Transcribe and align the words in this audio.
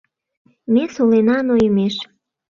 «Ме 0.73 0.83
солена 0.95 1.37
нойымеш 1.47 1.95